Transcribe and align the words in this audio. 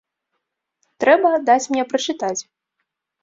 Трэба 1.03 1.29
даць 1.51 1.69
мне 1.75 1.83
прачытаць. 1.91 2.39